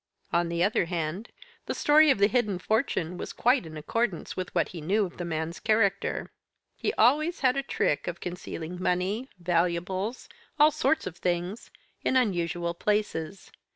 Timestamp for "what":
4.55-4.69